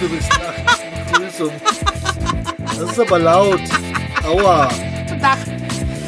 [0.00, 1.52] Begrüßung.
[2.78, 3.60] Das ist aber laut.
[4.24, 4.70] Aua.
[5.06, 5.38] Guten Tag.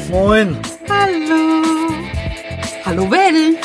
[0.09, 0.57] Moin.
[0.89, 1.61] Hallo.
[2.85, 3.59] Hallo Welt.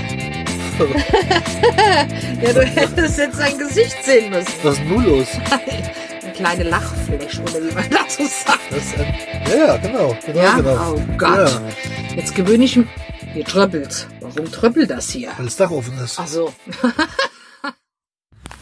[2.42, 4.52] Ja, du hättest jetzt sein Gesicht sehen müssen.
[4.64, 5.28] Was ist denn nun los?
[6.22, 8.60] Eine kleine Lachfläche, oder wie man dazu sagt.
[8.72, 9.16] Das ein,
[9.50, 10.18] ja, ja, genau.
[10.26, 10.56] genau, Ja?
[10.58, 10.94] genau.
[10.96, 11.38] Oh Gott.
[11.50, 12.88] Ja, Jetzt gewöhne ich mich.
[13.34, 14.08] Hier tröppelt.
[14.20, 15.32] Warum tröppelt das hier?
[15.38, 16.20] weil das Dach offen ist.
[16.20, 16.54] Ach so.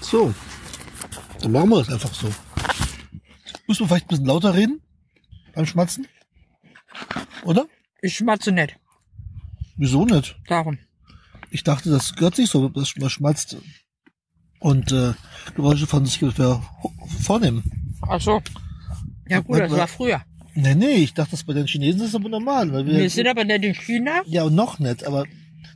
[0.02, 0.34] So.
[1.42, 2.28] Dann machen wir das einfach so.
[3.68, 4.82] Muss man vielleicht ein bisschen lauter reden?
[5.56, 6.08] Beim Schmatzen?
[7.44, 7.66] Oder?
[8.02, 8.76] Ich schmatze nicht.
[9.78, 10.36] Wieso nicht?
[10.48, 10.78] Darum.
[11.54, 13.58] Ich dachte, das gehört sich so, dass man schmatzt
[14.60, 15.14] und äh,
[15.56, 16.60] Geräusche von sich ungefähr
[17.22, 17.64] vornehmen.
[18.02, 18.42] Ach so.
[19.30, 20.24] Ja gut, das war früher.
[20.56, 22.74] Nee, nee, ich dachte, das bei den Chinesen ist aber normal.
[22.74, 24.24] Weil wir, Wir sind aber nicht in China.
[24.26, 25.26] ja, und noch nicht, aber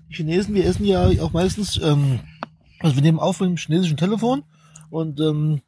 [0.09, 2.21] die Chinesen, wir essen ja auch meistens, ähm,
[2.79, 4.43] also wir nehmen auf mit dem chinesischen Telefon
[4.89, 5.61] und ähm,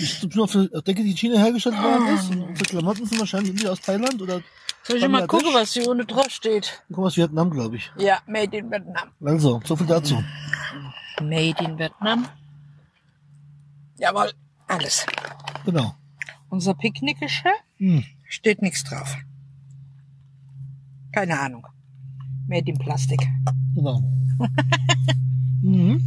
[0.00, 2.30] ich Decke, die in China hergestellt worden ist.
[2.30, 4.42] Und unsere Klamotten sind wahrscheinlich irgendwie aus Thailand oder
[4.86, 6.82] Soll ich mal gucken, was hier ohne drauf steht?
[6.88, 7.90] guck mal Vietnam, glaube ich.
[7.98, 9.08] Ja, Made in Vietnam.
[9.24, 10.22] Also, so viel dazu.
[11.20, 12.26] Made in Vietnam.
[13.98, 14.32] Jawohl,
[14.68, 15.04] alles.
[15.64, 15.94] Genau.
[16.50, 18.04] Unser Picknickgeschirr Hm.
[18.28, 19.16] steht nichts drauf.
[21.12, 21.66] Keine Ahnung.
[22.46, 23.26] Made in Plastik.
[23.74, 24.02] Genau.
[25.62, 26.00] mhm.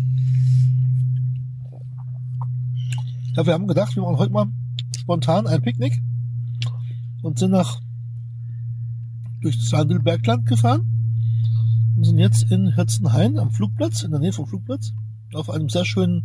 [3.36, 4.48] Ja, wir haben gedacht, wir machen heute mal
[4.98, 6.02] spontan ein Picknick
[7.24, 7.82] und sind nach
[9.42, 10.82] durch das Sandelbergland gefahren
[11.96, 14.94] und sind jetzt in Herzenhain am Flugplatz, in der Nähe vom Flugplatz,
[15.34, 16.24] auf einem sehr schönen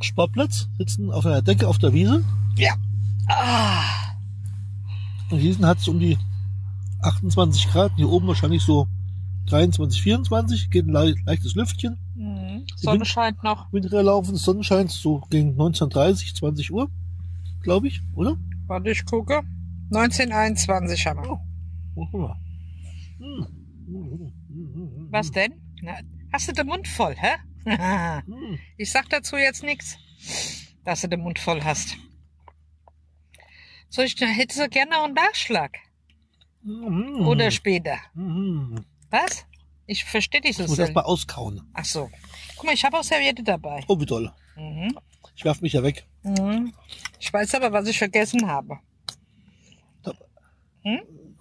[0.00, 2.22] Sportplatz, sitzen auf einer Decke auf der Wiese.
[2.56, 2.74] Ja.
[3.28, 3.82] Ah.
[5.30, 6.18] Und hier hat es um die
[7.02, 8.86] 28 Grad, hier oben wahrscheinlich so
[9.46, 11.96] 23, 24, geht ein le leichtes Lüftchen.
[12.14, 12.64] Mhm.
[12.76, 13.72] Sonne Wind- scheint noch.
[13.72, 16.88] Winter laufen, Sonnenschein so gegen 19.30, 20 Uhr,
[17.62, 18.36] glaube ich, oder?
[18.66, 19.42] Warte, ich gucke.
[19.92, 21.30] 1921 haben wir.
[21.32, 21.38] Oh,
[25.10, 25.54] Was denn?
[25.82, 25.98] Na,
[26.32, 27.36] hast du den Mund voll, hä?
[27.64, 28.58] hm.
[28.76, 29.96] ich sag dazu jetzt nichts,
[30.84, 31.96] dass du den Mund voll hast.
[33.88, 35.78] Soll ich, hättest du gerne noch einen Nachschlag?
[36.62, 37.26] Hm.
[37.26, 37.98] Oder später?
[38.14, 38.84] Hm.
[39.10, 39.46] Was?
[39.86, 40.86] Ich verstehe dich so Ich muss sehr.
[40.86, 41.62] erst mal auskauen.
[41.72, 42.10] Ach so.
[42.56, 43.84] Guck mal, ich habe auch Serviette dabei.
[43.88, 44.32] Oh, wie toll.
[44.56, 44.98] Mhm.
[45.36, 46.06] Ich werf mich ja weg.
[46.22, 46.72] Mhm.
[47.20, 48.80] Ich weiß aber, was ich vergessen habe.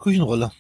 [0.05, 0.51] Küchenrolle.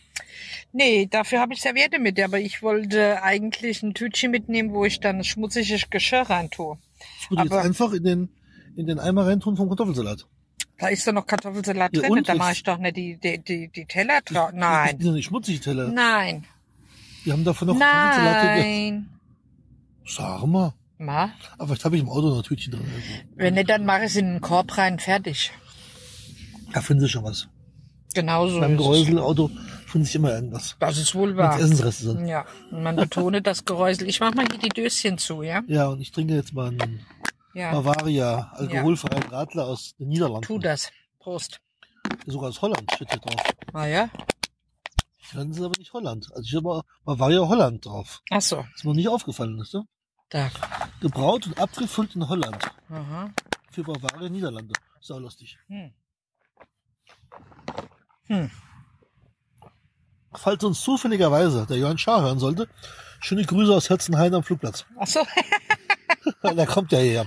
[0.73, 4.99] Nee, dafür habe ich Serviette mit, aber ich wollte eigentlich ein Tütchen mitnehmen, wo ich
[4.99, 6.77] dann schmutziges Geschirr rein tue.
[7.21, 8.29] Ich würde jetzt Aber- einfach in den,
[8.75, 10.25] in den Eimer reintun vom Kartoffelsalat.
[10.77, 13.17] Da ist doch noch Kartoffelsalat Ja, drin, und da jetzt- mache ich doch nicht die,
[13.17, 14.49] die, die, die Teller drauf.
[14.51, 14.89] Das Nein.
[14.97, 15.87] sind ja nicht schmutzige Teller.
[15.87, 16.45] Nein.
[17.23, 18.57] Wir haben davon noch Kartoffelsalat.
[18.57, 19.09] Nein.
[20.05, 20.73] Sag mal.
[20.97, 22.85] Ma, Aber vielleicht habe ich im Auto noch ein Tütchen drin.
[23.35, 25.51] wenn nicht, dann mache ich es in den Korb rein, fertig.
[26.73, 27.47] Da finden Sie schon was.
[28.15, 28.85] Genauso Beim ist es.
[28.85, 29.51] Gehäuselauto
[29.85, 30.75] findet sich immer irgendwas.
[30.79, 31.59] Das ist wohl wahr.
[31.59, 32.27] Essensreste sind.
[32.27, 34.07] Ja, und man betone das Geräusel.
[34.09, 35.61] Ich mach mal hier die Döschen zu, ja?
[35.67, 37.05] Ja, und ich trinke jetzt mal einen
[37.53, 40.47] Ja, Bavaria alkoholfreien Radler aus den Niederlanden.
[40.47, 40.91] tu das.
[41.19, 41.59] Prost.
[42.25, 43.41] Sogar aus Holland steht hier drauf.
[43.73, 44.09] Ah ja?
[45.33, 46.27] Dann ist aber nicht Holland.
[46.33, 48.21] Also ich habe Bavaria Holland drauf.
[48.29, 49.83] Ach so, ist mir nicht aufgefallen, ist ne?
[50.29, 50.49] da.
[51.01, 52.57] Gebraut und abgefüllt in Holland.
[52.89, 53.31] Aha.
[53.71, 54.73] Für Bavaria Niederlande.
[55.09, 55.57] Auch lustig.
[55.67, 55.91] Hm.
[58.27, 58.49] Hm.
[60.33, 62.67] Falls uns zufälligerweise der Johann Schaar hören sollte,
[63.19, 64.85] schöne Grüße aus Herzenhain am Flugplatz.
[64.99, 65.25] Ach so.
[66.43, 67.25] der kommt ja hierher.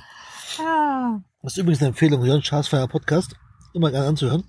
[0.58, 1.20] Ah.
[1.42, 3.34] Das ist übrigens eine Empfehlung, Johann Schaars Feier Podcast.
[3.72, 4.44] Immer gerne anzuhören.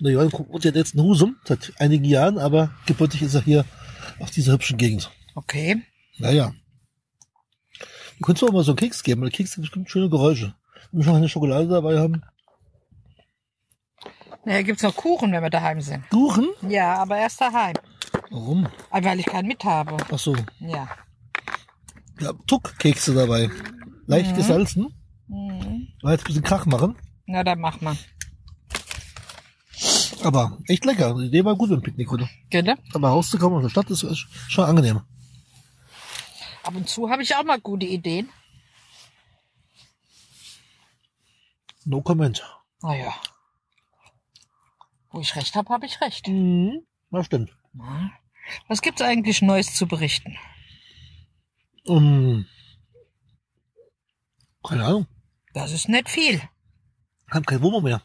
[0.00, 3.64] Der Johann wohnt jetzt in Husum seit einigen Jahren, aber gebürtig ist er hier
[4.18, 5.10] auf dieser hübschen Gegend.
[5.34, 5.82] Okay.
[6.18, 6.52] Naja.
[8.18, 10.54] Du könntest mir auch mal so einen Keks geben, weil Keks haben bestimmt schöne Geräusche.
[10.90, 12.22] Wenn wir schon eine Schokolade dabei haben.
[14.44, 16.08] Naja, gibt's noch Kuchen, wenn wir daheim sind.
[16.10, 16.48] Kuchen?
[16.68, 17.74] Ja, aber erst daheim.
[18.30, 18.66] Warum?
[18.90, 19.96] Ah, Weil ich keinen mit habe.
[20.10, 20.34] Ach so.
[20.60, 20.88] Ja.
[22.20, 23.50] Ja, Tuck-Kekse dabei.
[24.06, 24.36] Leicht Mhm.
[24.36, 24.94] gesalzen.
[25.28, 25.88] Mhm.
[26.02, 26.96] Weil jetzt ein bisschen Krach machen.
[27.26, 27.96] Na, dann mach mal.
[30.24, 31.14] Aber echt lecker.
[31.18, 32.28] Die Idee war gut beim Picknick, oder?
[32.50, 32.76] Gell?
[32.94, 35.00] Aber rauszukommen aus der Stadt ist ist schon angenehm.
[36.64, 38.28] Ab und zu habe ich auch mal gute Ideen.
[41.84, 42.42] No comment.
[42.82, 43.12] Naja.
[45.12, 46.26] Wo ich recht habe, habe ich recht.
[46.28, 46.86] Mhm.
[47.10, 47.54] Das stimmt.
[48.68, 50.38] Was gibt's eigentlich Neues zu berichten?
[51.84, 52.46] Um,
[54.62, 55.06] keine Ahnung.
[55.52, 56.40] Das ist nicht viel.
[57.30, 58.02] Haben kein Wohnmobil mehr.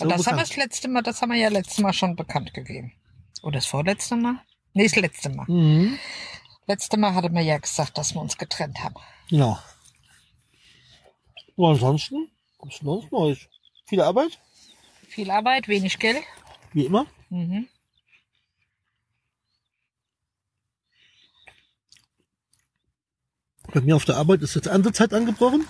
[0.00, 2.54] Und das haben wir das letzte Mal, das haben wir ja letztes Mal schon bekannt
[2.54, 2.92] gegeben.
[3.42, 4.40] Oder das vorletzte Mal?
[4.74, 5.46] Nee, das letzte Mal.
[5.48, 5.98] Mhm.
[6.66, 8.94] Letzte Mal hatte man ja gesagt, dass wir uns getrennt haben.
[9.28, 9.58] Genau.
[11.56, 13.38] Und ansonsten, was ist sonst Neues?
[13.86, 14.38] Viel Arbeit,
[15.14, 16.22] Viel Arbeit, wenig Geld.
[16.72, 17.06] wie immer.
[17.30, 17.68] Mhm.
[23.72, 25.64] Bei mir auf der Arbeit ist jetzt Erntezeit angebrochen.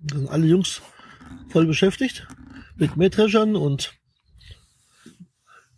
[0.00, 0.82] Da sind alle Jungs
[1.48, 2.26] voll beschäftigt
[2.76, 3.94] mit Mähdreschern und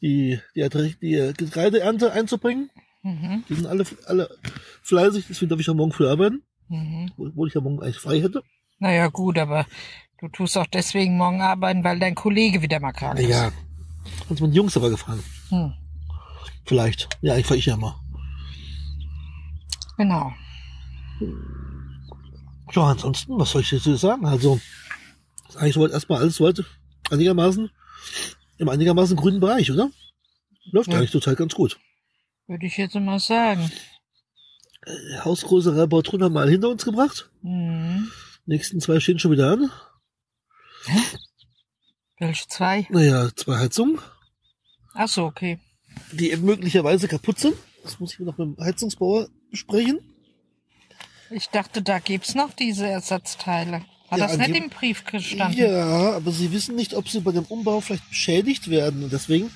[0.01, 2.71] die, die, Erträ- die Getreideernte einzubringen.
[3.03, 3.45] Mhm.
[3.49, 4.31] Die sind alle, alle
[4.83, 7.13] fleißig, deswegen darf ich ja morgen früh arbeiten, Mhm.
[7.17, 8.43] obwohl ich ja morgen eigentlich frei hätte.
[8.79, 9.67] Naja, gut, aber
[10.21, 13.29] du tust auch deswegen morgen arbeiten, weil dein Kollege wieder mal krank ist.
[13.29, 13.53] Ja.
[14.29, 15.23] Sonst sind die Jungs aber gefahren.
[15.49, 15.73] Hm.
[16.65, 17.09] Vielleicht.
[17.23, 18.01] Ja, ich fahre ich ja immer.
[19.97, 20.33] Genau.
[22.73, 24.27] Ja, ansonsten, was soll ich dazu sagen?
[24.27, 24.61] Also,
[25.49, 26.63] ist eigentlich soweit erstmal alles soweit
[27.11, 27.71] einigermaßen
[28.59, 29.91] im einigermaßen grünen Bereich, oder?
[30.73, 30.99] Läuft Ja.
[30.99, 31.79] eigentlich total ganz gut.
[32.47, 33.71] Würde ich jetzt mal sagen.
[35.25, 37.31] Hausgroße Reparatur haben wir mal hinter uns gebracht.
[37.43, 38.09] Mhm.
[38.47, 39.71] Nächsten zwei stehen schon wieder an.
[42.19, 42.87] Welche zwei?
[42.91, 43.99] Naja, zwei Heizungen,
[44.95, 45.59] Ach so, okay.
[46.13, 47.55] die eben möglicherweise kaputt sind.
[47.83, 50.01] Das muss ich noch mit dem Heizungsbauer besprechen.
[51.31, 53.83] Ich dachte, da gibt's noch diese Ersatzteile.
[54.09, 55.59] Hat Ja, das nicht im Brief gestanden?
[55.59, 59.03] Ja, aber sie wissen nicht, ob sie bei dem Umbau vielleicht beschädigt werden.
[59.05, 59.51] Und deswegen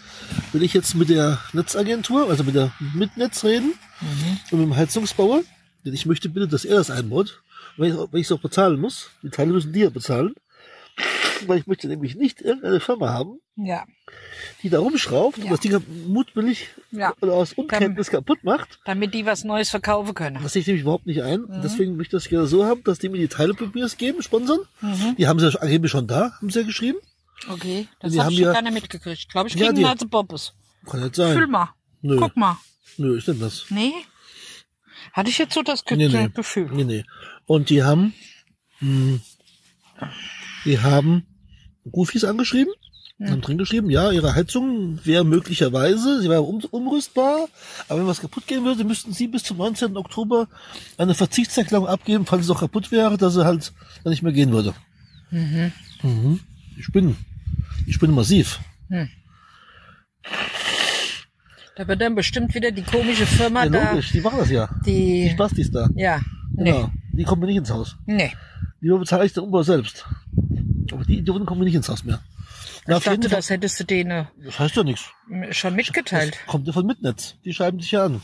[0.52, 4.38] will ich jetzt mit der Netzagentur, also mit der Mitnetz reden Mhm.
[4.50, 5.42] und mit dem Heizungsbauer.
[5.84, 7.42] Denn ich möchte bitte, dass er das einbaut.
[7.76, 9.10] Weil ich es auch bezahlen muss.
[9.22, 10.34] Die Teile müssen die ja bezahlen.
[11.46, 13.84] Weil ich möchte nämlich nicht irgendeine Firma haben, Ja,
[14.62, 15.50] die da rumschraubt und Ja.
[15.50, 17.12] das Ding mutwillig ja.
[17.20, 18.78] oder aus Unkenntnis kaputt macht.
[18.84, 20.38] Damit die was Neues verkaufen können.
[20.42, 21.44] Das sehe ich nämlich überhaupt nicht ein.
[21.44, 23.88] Und Deswegen möchte ich das gerne so haben, dass die mir die Teile bei mir
[23.96, 24.60] geben, sponsern.
[24.80, 25.16] Mhm.
[25.18, 26.98] Die haben sie ja angeblich schon da, haben sie ja geschrieben.
[27.48, 29.18] Okay, das Die hab haben ich ja- gar nicht mitgekriegt.
[29.18, 30.52] Ich glaube, ich Ja, kriege die- einen als Bobbes.
[30.86, 31.50] Kann nicht Füll sein.
[31.50, 31.70] mal.
[32.02, 32.58] Nö, Guck mal.
[32.98, 33.66] nö, ist denn das?
[33.70, 33.92] Nee?
[35.12, 36.28] Hatte ich jetzt so das Nee, nee.
[36.34, 36.68] Gefühl.
[36.72, 37.04] Nee, nee.
[37.46, 38.12] Und die haben,
[38.80, 39.20] mh,
[40.64, 41.26] die haben
[41.90, 42.72] Goofies angeschrieben,
[43.18, 43.30] Hm.
[43.30, 47.48] haben drin geschrieben, ja, ihre Heizung wäre möglicherweise, sie wäre um, umrüstbar,
[47.88, 49.96] aber wenn was kaputt gehen würde, müssten sie bis zum 19.
[49.98, 50.48] Oktober
[50.96, 53.72] eine Verzichtserklärung abgeben, falls es auch kaputt wäre, dass sie halt
[54.04, 54.72] dann nicht mehr gehen würde.
[55.30, 55.72] Mhm.
[56.02, 56.40] Mhm.
[56.78, 57.14] Ich bin,
[57.86, 58.58] ich bin massiv.
[61.76, 64.68] Da wird dann bestimmt wieder die komische Firma Ja, da, logisch, die machen das ja.
[64.84, 65.88] Die die, Spastis da.
[65.94, 66.20] ja,
[66.54, 66.90] nee, Genau.
[67.12, 67.96] Die kommen nicht ins Haus.
[68.06, 68.32] nee.
[68.82, 70.06] Lieber bezahle ich den Umbau selbst.
[70.92, 72.20] Aber die Idioten kommen nicht ins Haus mehr.
[72.86, 75.04] Na, Ich dachte, das hättest du denen Das heißt ja nichts.
[75.30, 76.34] äh, schon mitgeteilt.
[76.44, 77.36] Das kommt ja von Mitnetz.
[77.44, 78.20] Die schreiben dich ja an.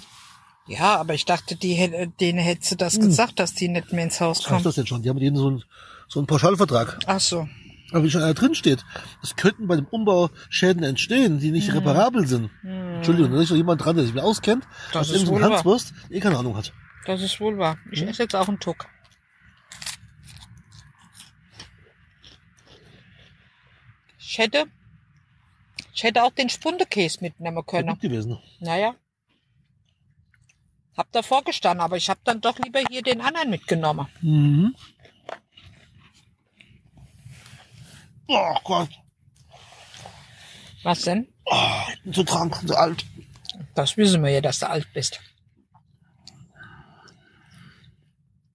[0.67, 4.05] Ja, aber ich dachte, die, hätte- denen hättest du das gesagt, dass die nicht mehr
[4.05, 4.64] ins Haus Was heißt kommen.
[4.64, 5.03] das jetzt schon?
[5.03, 5.62] Die haben mit denen so einen,
[6.08, 6.99] so einen Pauschalvertrag.
[7.06, 7.49] Ach so.
[7.93, 8.85] Aber wie schon einer drin steht,
[9.23, 11.52] es könnten bei dem Umbau Schäden entstehen, die Hm.
[11.52, 12.50] nicht reparabel sind.
[12.64, 15.50] Entschuldigung, da ist doch jemand dran, der sich mir auskennt, Das aus ist wohl wahr.
[15.52, 16.73] Hanswurst, eh keine Ahnung hat.
[17.05, 17.79] Das ist wohl wahr.
[17.93, 18.87] Ich esse jetzt auch einen Tuck.
[24.28, 24.64] Ich hätte,
[25.94, 27.88] ich hätte auch den Spundekäse mitnehmen Wäre können.
[27.90, 28.38] gut gewesen.
[28.59, 28.97] Naja.
[30.97, 34.09] Hab davor gestanden, aber ich hab dann doch lieber hier den anderen mitgenommen.
[34.23, 34.75] Mhm.
[38.28, 38.88] Oh Gott,
[40.83, 41.28] Was denn?
[41.45, 43.04] oh, ich bin so krank, so alt.
[43.76, 45.21] Das wissen wir ja, dass du alt bist.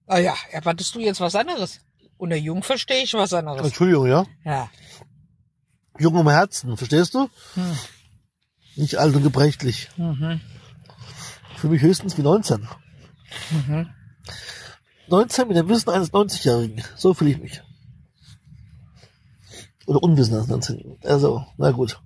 [0.06, 1.80] Ah ja, erwartest du jetzt was anderes?
[2.18, 3.64] Unter jung verstehe ich was anderes.
[3.64, 4.26] Entschuldigung, ja?
[4.44, 4.70] Ja.
[6.02, 7.28] Jung um Herzen, verstehst du?
[7.54, 7.78] Hm.
[8.76, 9.88] Nicht alt und gebrechlich.
[9.96, 10.40] Mhm.
[11.56, 12.66] Für mich höchstens wie 19.
[13.50, 13.90] Mhm.
[15.08, 16.82] 19 mit dem Wissen eines 90-Jährigen.
[16.96, 17.62] So fühle ich mich.
[19.86, 22.00] Oder Unwissen eines 19 Also, na gut.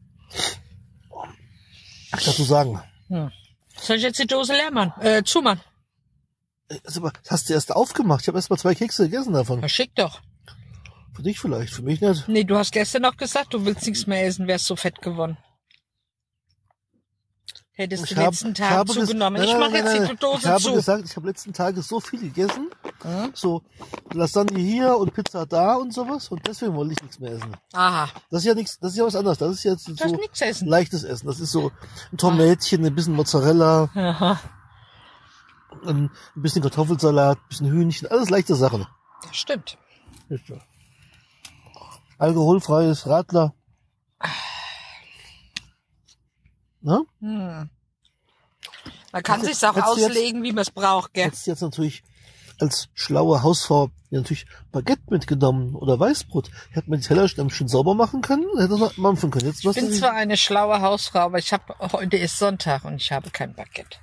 [2.11, 2.81] Was dazu sagen?
[3.09, 3.31] Hm.
[3.81, 4.93] Soll ich jetzt die Dose leer machen?
[5.00, 5.61] Äh, zumachen?
[6.69, 8.23] Äh, Das hast du erst aufgemacht.
[8.23, 9.61] Ich habe erst mal zwei Kekse gegessen davon.
[9.61, 10.21] Na, schick doch.
[11.16, 12.28] Für dich vielleicht, für mich nicht.
[12.28, 15.38] Nee, du hast gestern noch gesagt, du willst nichts mehr essen, wärst so fett geworden.
[17.73, 19.35] Hättest du hab- letzten Tag habe zugenommen.
[19.38, 20.73] Nein, ich nein, mache nein, jetzt nein, die Dose Ich habe zu.
[20.73, 22.70] gesagt, ich habe letzten Tage so viel gegessen.
[23.02, 23.30] Hm?
[23.35, 23.62] So
[24.14, 26.28] Lasagne hier und Pizza da und sowas.
[26.30, 27.54] Und deswegen wollte ich nichts mehr essen.
[27.75, 29.37] Aha, Das ist ja nichts, das ist ja was anderes.
[29.38, 30.68] Das ist jetzt so nichts essen.
[30.68, 31.26] leichtes Essen.
[31.26, 31.70] Das ist so
[32.12, 34.40] ein Tomätchen, ein bisschen Mozzarella, Aha,
[35.87, 38.87] ein bisschen Kartoffelsalat, ein bisschen Hühnchen, alles leichte Sachen.
[39.23, 39.76] das stimmt.
[42.18, 43.54] Alkoholfreies Radler.
[46.80, 47.04] Ne?
[47.20, 47.70] Hm.
[49.12, 51.25] Man kann Hättest- sich's auch du jetzt- auslegen, wie man es braucht, gell?
[51.26, 52.02] Hättest jetzt natürlich
[52.58, 56.50] als schlaue Hausfrau natürlich Baguette mitgenommen oder Weißbrot.
[56.70, 59.46] Hätte man die Teller schon schön sauber machen können, hätte man mampfen können.
[59.46, 63.12] Jetzt Ich bin zwar eine schlaue Hausfrau, aber ich habe heute ist Sonntag und ich
[63.12, 63.99] habe kein Baguette.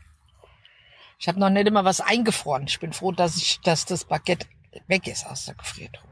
[1.20, 2.66] Ich habe noch nicht immer was eingefroren.
[2.68, 4.46] Ich bin froh, dass ich, dass das Baguette
[4.88, 6.10] weg ist aus der Gefriertruhe.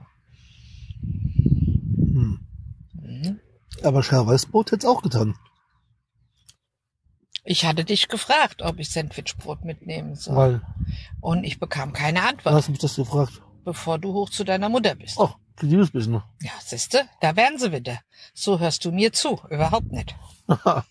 [1.03, 2.39] hm.
[2.93, 3.39] Mhm.
[3.83, 5.35] Aber scharf Weißbrot hätte es auch getan.
[7.43, 10.35] Ich hatte dich gefragt, ob ich Sandwichbrot mitnehmen soll.
[10.35, 10.61] Weil,
[11.21, 13.41] Und ich bekam keine Antwort, hast du mich das gefragt?
[13.63, 15.17] bevor du hoch zu deiner Mutter bist.
[15.17, 16.21] Oh, ein liebes bisschen.
[16.41, 17.99] Ja, siehste, da wären sie wieder.
[18.33, 19.39] So hörst du mir zu.
[19.49, 20.15] Überhaupt nicht.
[20.47, 20.83] Ah,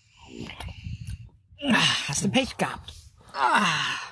[2.07, 2.93] hast du Pech gehabt.
[3.33, 4.11] Ah.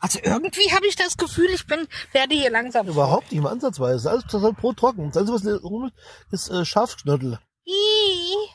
[0.00, 2.86] Also irgendwie habe ich das Gefühl, ich bin, werde hier langsam.
[2.86, 4.10] Überhaupt nicht mal ansatzweise.
[4.10, 5.08] Alles total Brot trocken.
[5.08, 5.90] Das Einzige, was rum
[6.30, 7.40] ist, ist äh, Schafsknödel.
[7.68, 8.48] Ih.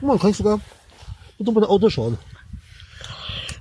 [0.00, 0.60] Man kann ich sogar
[1.38, 2.18] mit um ein Auto schauen.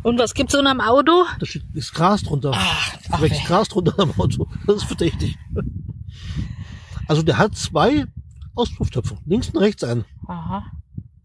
[0.04, 1.26] Und was gibt's unterm Auto?
[1.40, 2.52] Da steht ist Gras drunter.
[2.54, 4.48] Ach, Da ach wächst wer- Gras drunter am Auto.
[4.68, 5.38] Das ist verdächtig.
[7.08, 8.06] Also der hat zwei
[8.56, 9.18] Auspufftöpfe.
[9.26, 10.06] Links und rechts einen.
[10.28, 10.66] Aha.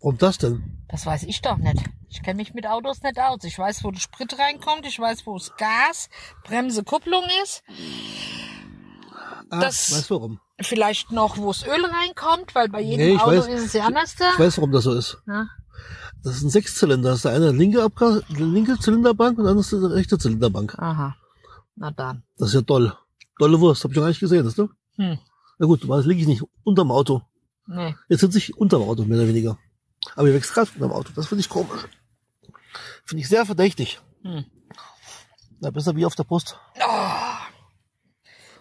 [0.00, 0.84] Warum das denn?
[0.88, 1.82] Das weiß ich doch nicht.
[2.08, 3.42] Ich kenne mich mit Autos nicht aus.
[3.44, 4.86] Ich weiß, wo der Sprit reinkommt.
[4.86, 6.08] Ich weiß, wo das Gas,
[6.44, 7.62] Bremse, Kupplung ist.
[9.50, 10.40] Ah, Das- weißt warum?
[10.60, 13.46] Vielleicht noch, wo das Öl reinkommt, weil bei jedem Nee, Auto weiß.
[13.48, 14.32] ist es ja anders da.
[14.32, 15.18] Ich weiß, warum das so ist.
[15.26, 15.48] Ja.
[16.24, 17.10] Das ist ein Sechszylinder.
[17.10, 20.76] Das ist der eine linke, Abgas, linke Zylinderbank und der andere ist die rechte Zylinderbank.
[20.78, 21.14] Aha.
[21.76, 22.24] Na dann.
[22.36, 22.92] Das ist ja toll.
[23.38, 23.84] Tolle Wurst.
[23.84, 24.68] Hab ich noch gar nicht gesehen, das, ne?
[24.96, 25.18] Hm.
[25.60, 27.22] Na gut, das liege ich nicht unterm Auto.
[27.66, 27.94] Nee.
[28.08, 29.58] Jetzt sitze ich unterm Auto, mehr oder weniger.
[30.16, 31.10] Aber hier wächst Gras unterm Auto.
[31.14, 31.82] Das finde ich komisch.
[33.04, 34.00] Finde ich sehr verdächtig.
[34.22, 34.44] Hm.
[35.60, 36.56] Na, besser wie auf der Post.
[36.84, 37.27] Oh.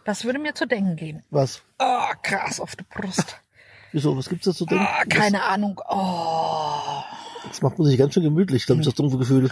[0.07, 1.21] Das würde mir zu denken geben.
[1.31, 1.61] Was?
[1.79, 3.41] Oh, Gras auf der Brust.
[3.91, 4.15] Wieso?
[4.15, 4.87] Was gibt's da zu denken?
[4.89, 5.81] Oh, keine Ahnung.
[5.85, 7.03] Oh.
[7.43, 9.51] Das, das macht man sich ganz schön gemütlich, glaube ich, das dumpfe Gefühl.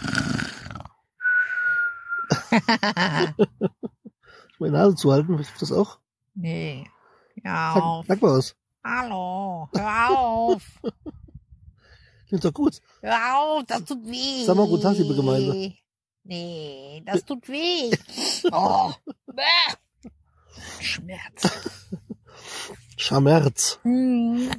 [4.50, 5.98] ich meine Nase zuhalten, hilft das auch?
[6.34, 6.88] Nee.
[7.42, 8.56] Hör Sag, sag mal was.
[8.82, 9.68] Hallo.
[9.76, 10.62] Hör auf.
[12.28, 12.80] Klingt doch gut.
[13.02, 14.46] Hör auf, das tut weh.
[14.46, 15.74] Sag mal guten Tag, liebe Gemeinde.
[16.24, 17.90] Nee, das tut weh.
[18.50, 18.94] Oh.
[20.80, 21.88] Schmerz.
[22.96, 23.78] Schamerz.
[23.82, 24.50] Hm.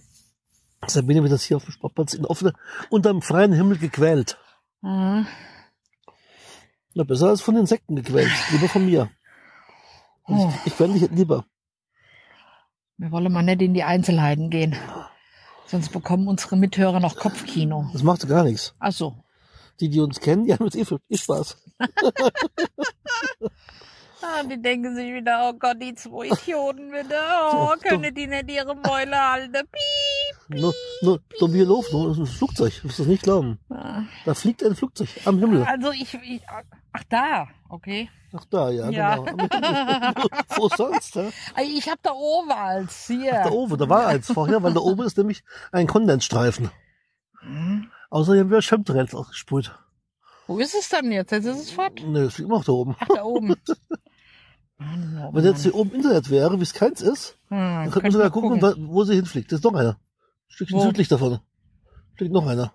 [0.86, 2.53] Sabine wird das hier auf dem Sportplatz in offene,
[2.89, 4.38] unterm freien Himmel gequält.
[4.81, 5.25] Hm.
[6.93, 8.31] Na, besser als von Insekten gequält.
[8.51, 9.09] Lieber von mir.
[10.25, 10.51] Oh.
[10.65, 11.45] Ich, ich quäl dich lieber.
[12.97, 14.75] Wir wollen mal nicht in die Einzelheiten gehen.
[15.67, 17.89] Sonst bekommen unsere Mithörer noch Kopfkino.
[17.93, 18.74] Das macht gar nichts.
[18.79, 19.24] Ach so.
[19.79, 21.57] Die, die uns kennen, die haben jetzt eh, viel- eh Spaß.
[24.21, 27.51] Ah, die denken sich wieder, oh Gott, die zwei Idioten wieder.
[27.53, 29.51] Oh, Ja, können die nicht ihre Mäule halten?
[29.53, 30.59] Piep.
[30.59, 32.74] Nur, nur, so wie Luft, nur das ist ein Flugzeug.
[32.81, 33.59] Du wirst das nicht glauben.
[33.69, 35.63] Ah, Da fliegt ein Flugzeug am Himmel.
[35.65, 36.41] Also ich, ich
[36.93, 38.09] ach da, okay.
[38.33, 39.15] Ach da, ja, Ja.
[39.17, 39.38] genau.
[40.55, 41.29] Wo sonst, ja?
[41.63, 43.31] Ich habe da oben als hier.
[43.43, 46.69] Da oben, da war eins vorher, weil da oben ist nämlich ein Kondensstreifen.
[47.41, 47.91] Hm.
[48.09, 49.71] Außerdem haben wir Chemtrails ausgesprüht.
[50.47, 51.31] Wo ist es denn jetzt?
[51.31, 52.01] Jetzt ist es fort.
[52.05, 52.95] Ne, das liegt immer noch da oben.
[53.00, 53.55] Ach, da oben.
[54.79, 58.12] Wenn jetzt hier oben Internet wäre, wie es keins ist, Hm, dann könnten wir könnten
[58.12, 59.51] sogar gucken, wa- wo sie hinfliegt.
[59.51, 59.93] Das ist noch einer.
[59.93, 59.98] Ein
[60.50, 60.84] Stückchen Wo?
[60.84, 61.39] südlich davon.
[62.15, 62.74] Fliegt noch einer.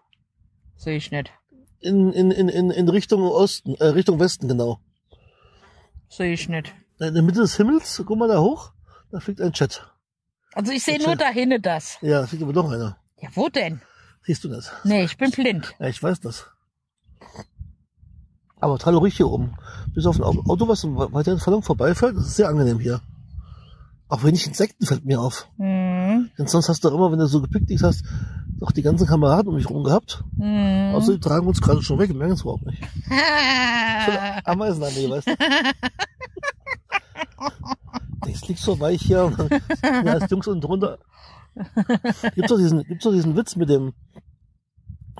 [0.77, 1.33] Sehe ich nicht.
[1.81, 4.81] In, in, in, in, in Richtung Osten, äh, Richtung Westen, genau.
[6.09, 6.75] Sehe ich nicht.
[6.99, 8.73] In der Mitte des Himmels, guck mal da hoch,
[9.11, 9.89] da fliegt ein Chat.
[10.55, 11.99] Also ich sehe nur da hinten das.
[12.03, 12.99] Ja, da fliegt aber noch einer.
[13.21, 13.81] Ja, wo denn?
[14.25, 14.71] Siehst du das?
[14.85, 15.75] Nee, ich bin blind.
[15.79, 16.47] Ja, ich weiß das.
[18.63, 19.55] Aber total ruhig hier oben.
[19.93, 23.01] Bis auf ein Au- Auto, was weiter Entfernung vorbeifährt, das ist sehr angenehm hier.
[24.09, 25.49] Auch wenig Insekten fällt mir auf.
[25.59, 26.31] Hm.
[26.39, 28.05] Denn sonst hast du immer, wenn du so gepicknickt hast,
[28.61, 30.23] doch die ganzen Kameraden um mich rum gehabt.
[30.39, 30.95] Hm.
[30.95, 32.81] Außer die tragen uns gerade schon weg, wir merken es überhaupt nicht.
[34.45, 35.35] Ameisenarmee, weißt du?
[38.25, 39.25] Das liegt so weich hier.
[39.25, 40.99] Und dann ja, als Jungs unten drunter.
[42.37, 43.93] Gibt's doch diesen, gibt's doch diesen Witz mit dem,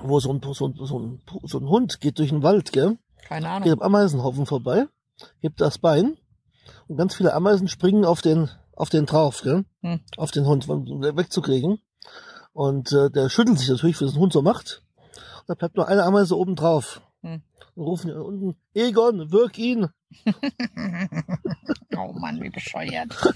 [0.01, 2.97] wo so ein, so ein, so ein, so ein Hund geht durch den Wald, gell?
[3.27, 3.71] Keine Geht Ahnung.
[3.73, 4.87] am Ameisenhaufen vorbei,
[5.39, 6.17] hebt das Bein
[6.87, 9.65] und ganz viele Ameisen springen auf den, auf den drauf, gell?
[9.81, 10.01] Hm.
[10.17, 11.79] Auf den Hund, um ihn wegzukriegen.
[12.53, 14.83] Und äh, der schüttelt sich natürlich, wie es ein Hund so macht.
[15.41, 17.01] Und da bleibt nur eine Ameise oben drauf.
[17.21, 17.41] Hm.
[17.75, 19.89] Und rufen die unten, Egon, wirk ihn.
[21.97, 23.15] oh Mann, wie bescheuert.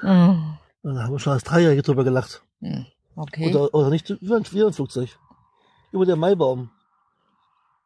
[0.00, 0.58] Hm.
[0.82, 2.42] Da haben wir schon als Dreijährige drüber gelacht.
[2.60, 2.84] Hm.
[3.16, 3.48] okay.
[3.48, 5.18] Oder, oder nicht, über ein, wieder ein Flugzeug.
[5.92, 6.70] Über den Maibaum.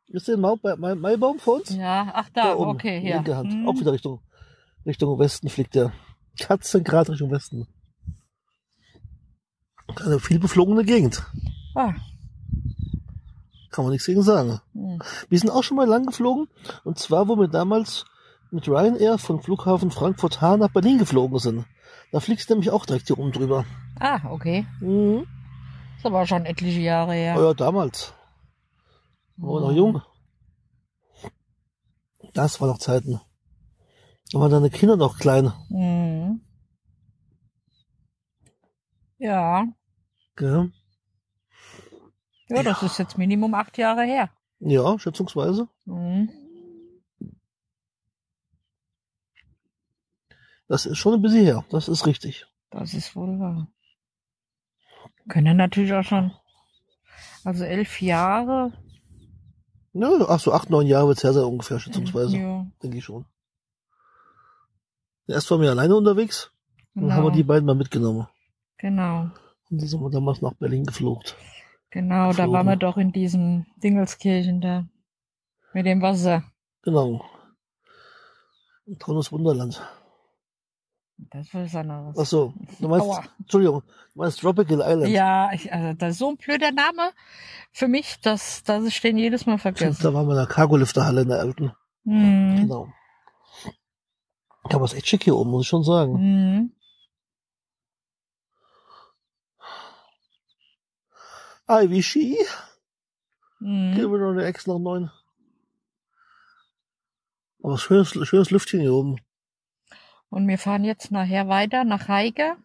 [0.09, 1.75] Ist der Maibaum vor uns?
[1.77, 3.17] ja, ach da, oben, okay, hier.
[3.17, 3.53] Linke Hand.
[3.53, 3.69] Hm.
[3.69, 4.21] Auch wieder Richtung,
[4.87, 5.93] Richtung Westen fliegt der.
[6.37, 7.67] 14 Grad Richtung Westen.
[10.05, 11.25] Eine vielbeflogene Gegend.
[11.75, 11.95] Ah,
[13.71, 14.61] Kann man nichts gegen sagen.
[14.73, 14.99] hm.
[15.29, 16.49] Wir sind auch schon mal lang geflogen.
[16.85, 18.05] Und zwar, wo wir damals
[18.51, 21.65] mit Ryanair von Flughafen Frankfurt-Hahn nach Berlin geflogen sind.
[22.13, 23.65] Da fliegst du nämlich auch direkt hier oben drüber.
[24.01, 24.67] ah okay.
[24.81, 25.27] Mhm.
[25.99, 27.35] Ist aber schon etliche Jahre her.
[27.39, 28.15] Oh ja, damals.
[29.39, 30.03] War noch jung.
[32.35, 33.21] Das war noch Zeiten.
[34.33, 35.53] Da waren deine Kinder noch klein.
[35.69, 36.41] Mhm.
[39.19, 39.67] Ja.
[40.37, 40.73] Gell?
[42.49, 44.31] ja, das ist jetzt Minimum acht Jahre her.
[44.61, 45.69] Ja, schätzungsweise.
[45.85, 46.31] Mhm.
[50.67, 51.65] Das ist schon ein bisschen her.
[51.71, 52.47] Das ist richtig.
[52.71, 53.69] Das ist wohl wahr.
[55.29, 56.33] Können natürlich auch schon.
[57.45, 58.73] Also elf Jahre.
[59.93, 62.37] Ja, ach so, acht, neun Jahre wird's her sein ungefähr, schätzungsweise.
[62.37, 63.25] Ja, Denke ich schon.
[65.27, 66.51] Erst waren wir alleine unterwegs.
[66.95, 67.15] Dann genau.
[67.15, 68.27] haben wir die beiden mal mitgenommen.
[68.79, 69.31] genau.
[69.71, 71.23] Und dann sind wir damals nach Berlin geflogen.
[71.91, 72.53] Genau, da geflogen.
[72.55, 74.87] waren wir doch in diesem Dingelskirchen da.
[75.75, 76.45] Mit dem Wasser.
[76.83, 77.23] Genau.
[78.87, 79.83] Ein tolles Wunderland.
[81.19, 82.17] Das war was anderes.
[82.17, 83.25] Ach so, du meinst, Aua.
[83.41, 83.83] Entschuldigung,
[84.15, 85.09] du meinst Tropical Island.
[85.09, 87.11] Ja, ich, also das ist so ein blöder Name
[87.73, 90.03] für mich, dass, dass ich den jedes Mal vergesse.
[90.03, 91.73] da waren wir in der Cargolifterhalle in der alten.
[92.05, 92.57] Mhm.
[92.57, 92.89] Genau.
[94.63, 96.13] Aber es ist echt schick hier oben, muss ich schon sagen.
[96.13, 96.73] Mhm.
[101.69, 102.39] Ivy Ski.
[103.61, 103.95] Mhm.
[103.95, 105.11] Gehen wir noch eine Ex nach neun.
[107.63, 109.17] Aber schönes, schönes Lüftchen hier oben.
[110.31, 112.57] Und wir fahren jetzt nachher weiter nach Heige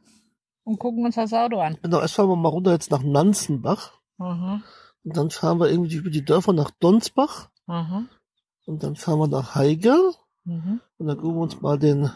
[0.64, 1.78] und gucken uns das Auto an.
[1.82, 3.94] Genau, erst fahren wir mal runter jetzt nach Nanzenbach.
[4.18, 4.62] Aha,
[5.04, 7.50] Und dann fahren wir irgendwie über die Dörfer nach Donsbach.
[7.68, 8.04] aha.
[8.66, 9.96] Und dann fahren wir nach Heige.
[10.46, 10.80] Mhm.
[10.98, 12.10] Und dann gucken wir uns mal den,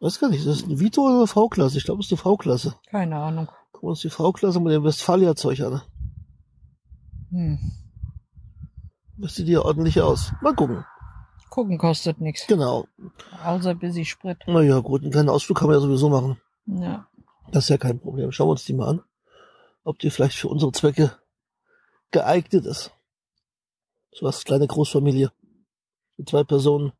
[0.00, 1.78] weiß gar nicht, ist das eine Vito oder eine V-Klasse?
[1.78, 2.74] Ich glaube, es ist eine V-Klasse.
[2.90, 3.46] Keine Ahnung.
[3.72, 5.82] Gucken wir uns die V-Klasse mit dem Westfalia-Zeug an.
[7.30, 7.58] Hm.
[9.18, 10.32] Das sieht hier ordentlich aus.
[10.42, 10.84] Mal gucken.
[11.50, 12.46] Gucken kostet nichts.
[12.46, 12.86] Genau.
[13.44, 14.38] Außer busy Sprit.
[14.46, 16.40] Naja, gut, einen kleinen Ausflug kann man ja sowieso machen.
[16.66, 17.08] Ja.
[17.52, 18.32] Das ist ja kein Problem.
[18.32, 19.02] Schauen wir uns die mal an.
[19.84, 21.16] Ob die vielleicht für unsere Zwecke
[22.10, 22.92] geeignet ist.
[24.12, 25.32] So was kleine Großfamilie.
[26.16, 26.92] Mit zwei Personen.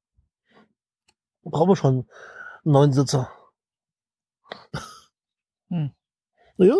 [1.43, 1.95] Da brauchen wir schon
[2.65, 3.31] einen neuen Sitzer.
[5.69, 5.93] Hm.
[6.57, 6.77] Naja.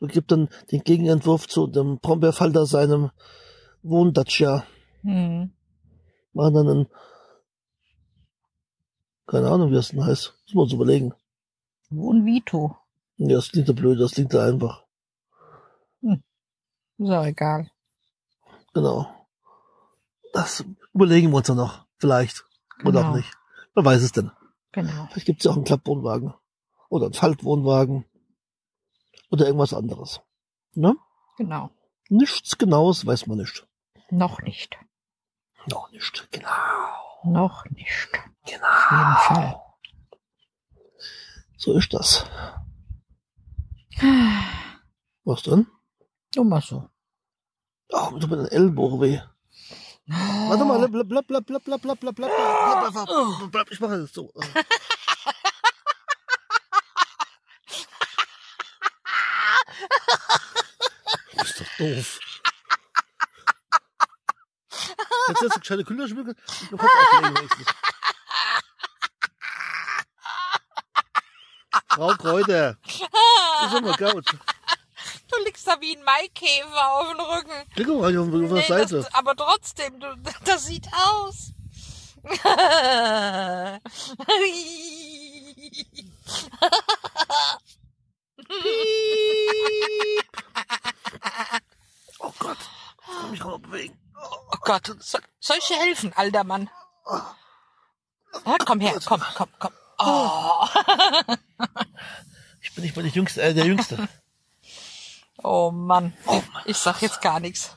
[0.00, 3.10] Und gibt dann den Gegenentwurf zu dem Brombeerfalter seinem
[3.84, 4.64] Wohndacia.
[5.02, 5.52] Hm.
[6.32, 6.86] Machen dann einen,
[9.26, 10.34] keine Ahnung, wie das denn heißt.
[10.46, 11.14] Muss man uns überlegen.
[11.90, 12.76] Wohn Vito.
[13.16, 14.82] Ja, das klingt ja blöd, das klingt ja einfach.
[16.96, 17.70] Ist auch egal.
[18.72, 19.06] Genau.
[20.32, 21.86] Das überlegen wir uns dann noch.
[21.98, 22.44] Vielleicht.
[22.84, 23.10] Oder Genau.
[23.10, 23.32] auch nicht.
[23.74, 24.30] Wer weiß es denn.
[24.72, 25.06] Genau.
[25.10, 26.34] Vielleicht gibt es ja auch einen Klappwohnwagen.
[26.88, 28.04] Oder einen Faltwohnwagen.
[29.30, 30.20] Oder irgendwas anderes.
[30.74, 30.96] Ne?
[31.36, 31.70] Genau.
[32.08, 33.66] Nichts Genaues weiß man nicht.
[34.10, 34.76] Noch nicht.
[35.66, 36.28] Noch nicht.
[36.30, 36.48] Genau.
[37.24, 38.08] Noch nicht.
[38.46, 38.66] Genau.
[38.66, 39.60] Auf jeden Fall.
[41.56, 42.26] So ist das.
[45.24, 45.66] Was denn?
[46.34, 46.90] Nur mal so.
[47.92, 49.20] Ach, tut mir den Ellbogen weh.
[50.06, 54.30] Warte mal, bleib, bleib, bleib, bleib, bleib, ich mache das so.
[61.30, 62.20] Du bist doch doof.
[65.28, 66.34] Jetzt hast du gescheite Kühlerschmücke
[66.70, 67.66] und Kopf auflegen wenigstens.
[71.88, 72.76] Frau Kräuter.
[73.60, 74.26] Das ist immer gut.
[75.30, 77.70] Du liegst da wie ein Maikäfer auf dem Rücken.
[77.74, 78.96] Klick mal auf, auf der Nee, Seite.
[78.96, 80.06] das, aber trotzdem, du,
[80.44, 81.52] das sieht aus.
[92.18, 92.56] Oh Gott.
[93.06, 93.98] Ich kann mich kaum bewegen.
[94.30, 96.70] Oh Gott, so, soll ich dir helfen, alter Mann?
[98.46, 99.72] Ja, komm her, komm, komm, komm.
[99.98, 100.66] Oh,
[102.60, 104.08] Ich bin nicht mal der Jüngste, äh, der Jüngste.
[105.42, 106.14] oh Mann,
[106.64, 107.76] ich sag jetzt gar nichts.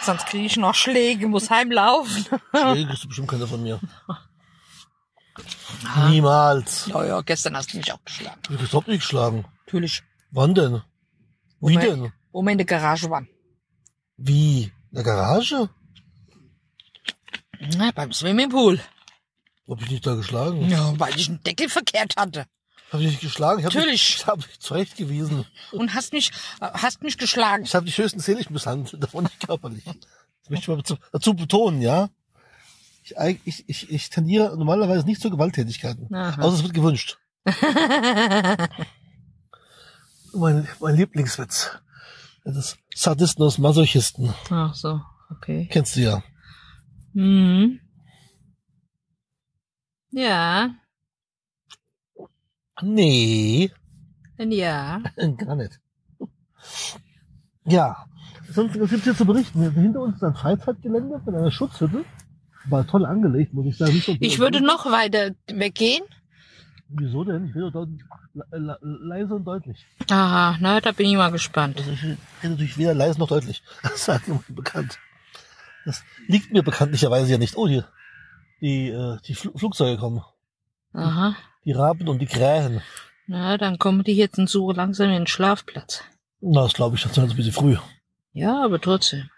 [0.00, 2.26] Sonst kriege ich noch Schläge, muss heimlaufen.
[2.52, 3.80] Schläge kriegst du bestimmt keiner von mir.
[6.08, 6.86] Niemals.
[6.86, 8.40] Ja, ja, gestern hast du mich auch geschlagen.
[8.42, 9.44] Du bist überhaupt nicht geschlagen.
[9.66, 10.02] Natürlich.
[10.30, 10.82] Wann denn?
[11.60, 11.82] Wie Moment.
[11.82, 12.12] denn?
[12.32, 13.28] Wo wir in der Garage waren.
[14.16, 14.72] Wie?
[14.90, 15.68] In der Garage?
[17.76, 18.80] Na, beim Swimmingpool.
[19.68, 20.68] Hab ich nicht da geschlagen?
[20.68, 22.46] Ja, weil ich einen Deckel verkehrt hatte.
[22.90, 23.60] Hab ich nicht geschlagen?
[23.60, 24.06] Ich hab Natürlich.
[24.06, 25.44] Dich, ich hab dich zurechtgewiesen.
[25.72, 27.64] Und hast mich, äh, hast mich geschlagen.
[27.64, 29.84] Ich habe dich höchstens misshandelt, davon nicht körperlich.
[29.84, 32.08] Das möchte ich mal dazu, dazu betonen, ja?
[33.02, 36.14] Ich, ich, ich, ich tendiere normalerweise nicht zu Gewalttätigkeiten.
[36.14, 36.40] Aha.
[36.40, 37.18] Außer es wird gewünscht.
[40.34, 41.70] Mein, mein Lieblingswitz.
[42.48, 44.32] Das ist Sadisten aus Masochisten.
[44.48, 45.68] Ach so, okay.
[45.70, 46.22] Kennst du ja.
[47.12, 47.80] Mhm.
[50.10, 50.70] Ja,
[52.80, 53.70] Nee,
[54.38, 55.02] ja.
[55.36, 55.78] gar nicht.
[57.66, 58.06] Ja,
[58.50, 59.70] sonst was gibt's hier zu berichten?
[59.72, 62.06] Hinter uns ist ein Freizeitgelände von einer Schutzhütte.
[62.66, 64.00] War toll angelegt, muss ich sagen.
[64.20, 66.02] Ich würde noch weiter weggehen.
[66.90, 67.46] Wieso denn?
[67.46, 67.88] Ich rede dort
[68.34, 69.86] le- le- leise und deutlich.
[70.10, 71.76] Aha, na, da bin ich mal gespannt.
[71.78, 73.62] Also ich rede natürlich weder leise noch deutlich.
[73.82, 74.98] Das sagt immer bekannt.
[75.84, 77.56] Das liegt mir bekanntlicherweise ja nicht.
[77.56, 77.86] Oh, hier.
[78.60, 80.22] Die, äh, die Fl Flugzeuge kommen.
[80.94, 81.36] Aha.
[81.64, 82.80] Die Raben und die Krähen.
[83.26, 86.02] Na, dann kommen die jetzt und suchen langsam ihren Schlafplatz.
[86.40, 87.76] Na, das glaube ich, das ist ein bisschen früh.
[88.32, 89.28] Ja, aber trotzdem.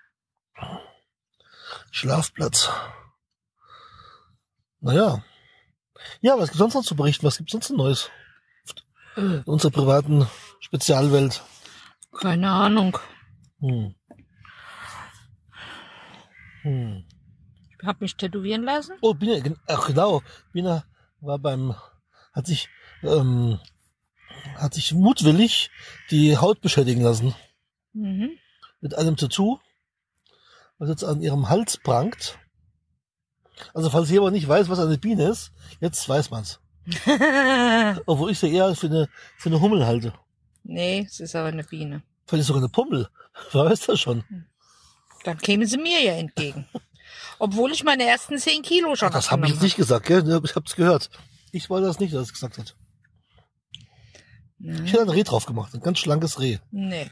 [1.90, 2.70] Schlafplatz.
[4.80, 5.22] Naja.
[6.20, 7.26] Ja, was gibt's sonst noch zu berichten?
[7.26, 8.10] Was gibt's sonst noch Neues?
[9.16, 10.26] In unserer privaten
[10.60, 11.42] Spezialwelt.
[12.18, 12.98] Keine Ahnung.
[13.60, 13.94] Hm.
[16.62, 17.04] Hm.
[17.80, 18.96] Ich hab mich tätowieren lassen.
[19.00, 20.22] Oh, Bina, ach genau.
[20.52, 20.84] Bina
[21.20, 21.74] war beim,
[22.32, 22.68] hat sich,
[23.02, 23.58] ähm,
[24.56, 25.70] hat sich mutwillig
[26.10, 27.34] die Haut beschädigen lassen.
[27.92, 28.30] Mhm.
[28.80, 29.58] Mit einem Tattoo,
[30.78, 32.38] was jetzt an ihrem Hals prangt.
[33.74, 36.60] Also falls jemand nicht weiß, was eine Biene ist, jetzt weiß man's.
[38.06, 40.12] Obwohl ich sie eher für eine, für eine Hummel halte.
[40.64, 42.02] nee, es ist aber eine Biene.
[42.26, 43.08] Vielleicht sogar eine Pummel.
[43.52, 44.24] Wer weiß das schon.
[45.24, 46.66] Dann käme sie mir ja entgegen.
[47.38, 50.40] Obwohl ich meine ersten 10 Kilo schon Das habe ich jetzt nicht gesagt, gell?
[50.44, 51.10] Ich hab's gehört.
[51.52, 52.76] Ich wollte das nicht, dass es gesagt hat.
[54.62, 54.84] habe.
[54.84, 55.74] Ich hätte ein Reh drauf gemacht.
[55.74, 56.58] Ein ganz schlankes Reh.
[56.70, 57.10] Nee.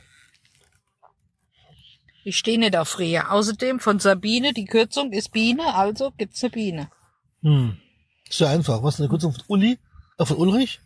[2.25, 3.31] Ich stehe nicht auf Rehe.
[3.31, 6.91] Außerdem von Sabine, die Kürzung ist Biene, also gibt's eine Biene.
[7.43, 7.77] Hm.
[8.29, 8.83] Ist ja einfach.
[8.83, 9.79] Was ist eine Kürzung von Uli?
[10.19, 10.81] Äh, von Ulrich?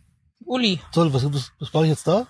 [0.45, 0.79] Uli.
[0.91, 2.27] Soll, was, was, was war ich jetzt da?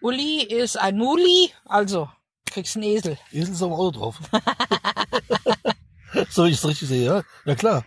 [0.00, 2.08] Uli ist ein Muli, also
[2.52, 3.18] kriegst einen Esel.
[3.30, 4.20] Esel ist auf dem Auto drauf.
[6.28, 7.22] so, wie ich es richtig sehe, ja?
[7.44, 7.84] Ja, klar.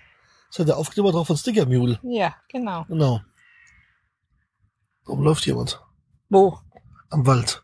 [0.50, 2.00] Das hat der Aufkleber drauf von Sticker Mule.
[2.04, 2.86] Ja, genau.
[2.86, 3.22] Genau.
[5.06, 5.82] Warum läuft jemand?
[6.30, 6.60] Wo?
[7.10, 7.64] Am Wald.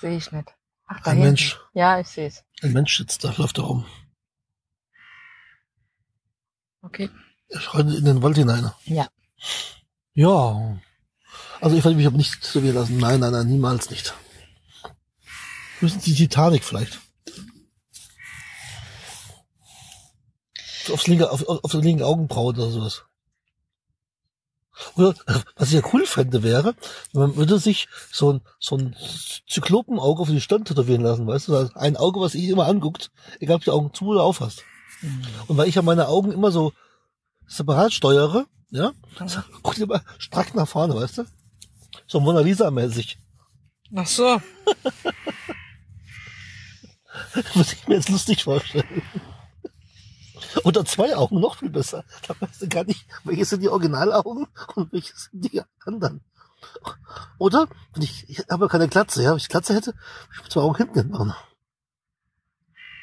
[0.00, 0.54] Sehe ich nicht.
[0.92, 1.22] Ach, Ein hinten.
[1.22, 1.60] Mensch.
[1.72, 2.44] Ja, ich sehe es.
[2.62, 3.86] Ein Mensch sitzt da, läuft da rum.
[6.82, 7.08] Okay.
[7.48, 8.72] Ich reite in den Wald hinein.
[8.84, 9.08] Ja.
[10.14, 10.80] Ja.
[11.60, 12.98] Also ich werde mich aber nicht tätowieren lassen.
[12.98, 14.14] Nein, nein, nein, niemals nicht.
[15.80, 16.98] Müssen die Titanic vielleicht.
[20.90, 23.04] Aufs linke, auf, auf der linken Augenbraue oder sowas.
[24.96, 25.14] Oder,
[25.56, 26.74] was ich ja cool fände, wäre,
[27.12, 28.96] man würde sich so ein, so ein
[29.48, 31.56] Zyklopenauge auf die Stirn tätowieren lassen, weißt du?
[31.56, 34.40] Also Ein Auge, was ich immer anguckt, egal ob du die Augen zu oder auf
[34.40, 34.64] hast.
[35.48, 36.72] Und weil ich ja meine Augen immer so
[37.46, 38.92] separat steuere, ja,
[39.62, 41.24] guck dir mal strack nach vorne, weißt du?
[42.06, 43.18] So Mona Lisa-mäßig.
[43.94, 44.40] Ach so.
[47.54, 49.02] Muss ich mir jetzt lustig vorstellen.
[50.64, 52.04] Oder zwei Augen, noch viel besser.
[52.26, 56.22] Da weißt du gar nicht, welche sind die Originalaugen und welche sind die anderen.
[57.38, 60.48] Oder, wenn ich, ich habe ja keine Glatze, ja, wenn ich Glatze hätte, würde ich
[60.50, 61.34] zwei Augen hinten hin machen.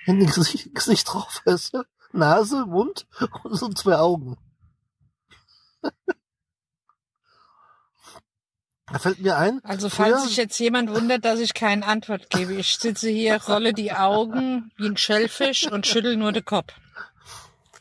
[0.05, 1.83] Hinten Gesicht, Gesicht drauf, weißt du?
[2.13, 3.07] Nase, Mund
[3.43, 4.37] und so zwei Augen.
[8.89, 9.59] Da fällt mir ein.
[9.65, 13.41] Also falls früher- sich jetzt jemand wundert, dass ich keine Antwort gebe, ich sitze hier,
[13.43, 16.73] rolle die Augen wie ein Schellfisch und schüttel nur den Kopf.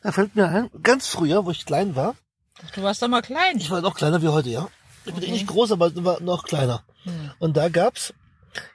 [0.01, 2.15] Da fällt mir ein, ganz früher, wo ich klein war,
[2.73, 3.57] Du warst doch mal klein.
[3.57, 4.67] ich war noch kleiner wie heute, ja.
[5.05, 5.31] Ich bin Okay.
[5.31, 6.83] nicht groß, aber war noch kleiner.
[7.03, 7.31] Hm.
[7.39, 8.13] Und da gab's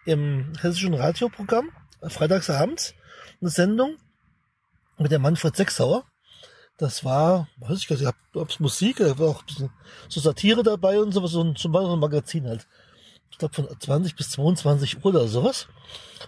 [0.04, 1.70] im hessischen Radioprogramm,
[2.08, 2.94] freitagsabends,
[3.40, 3.96] eine Sendung
[4.98, 6.04] mit dem Manfred Sechsauer.
[6.78, 9.70] Das war, weiß ich gar nicht, ob es Musik, da war auch ein bisschen
[10.08, 12.68] so Satire dabei und sowas, so ein, so ein Magazin halt.
[13.32, 15.66] Ich glaube von 20 bis 22 Uhr oder sowas.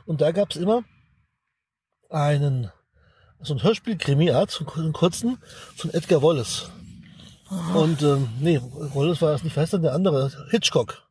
[0.07, 0.83] Und da gab's immer
[2.11, 2.71] einen,
[3.45, 5.39] so ein Hörspiel-Krimi-Art, so einen kurzen,
[5.77, 6.71] von Edgar Wallace.
[7.75, 8.61] Und, ähm, nee,
[8.95, 11.03] Wallace war es nicht, weiß dann der andere, Hitchcock.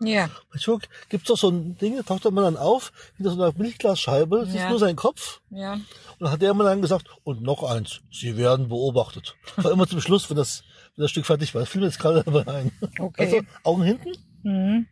[0.00, 0.28] Ja.
[0.52, 3.56] Hitchcock gibt's doch so ein Ding, da taucht der Mann dann auf, hinter so einer
[3.56, 4.64] Milchglasscheibe, das Ja.
[4.64, 5.40] ist nur sein Kopf.
[5.50, 5.74] Ja.
[5.74, 5.84] Und
[6.20, 9.36] dann hat der immer dann gesagt, und noch eins, sie werden beobachtet.
[9.56, 10.64] War immer zum Schluss, wenn das,
[10.96, 11.60] wenn das Stück fertig war.
[11.62, 12.72] Das fiel mir jetzt gerade dabei ein.
[12.98, 13.24] Okay.
[13.24, 14.86] Also, Augen hinten, Mhm.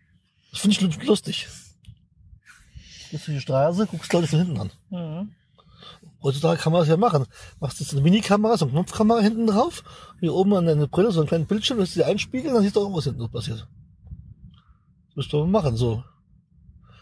[0.53, 1.49] das finde ich lustig.
[3.11, 4.71] Gehst durch die Straße, guckst Leute von hinten an.
[4.91, 5.35] Mhm.
[6.25, 7.27] Heutzutage kann man das ja machen.
[7.61, 9.85] Machst jetzt eine Minikamera, so eine Knopfkamera hinten drauf,
[10.21, 12.75] hier oben an deine Brille so einen kleinen Bildschirm, lässt du dir einspiegeln, dann siehst
[12.77, 13.69] du auch, was hinten so passiert.
[15.09, 16.03] Das müsste man machen, so.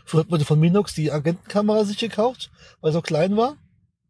[0.04, 3.56] Früher hat man die von Minox die Agentenkamera sich gekauft, weil es auch klein war.